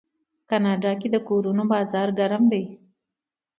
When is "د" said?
0.03-0.03, 1.13-1.17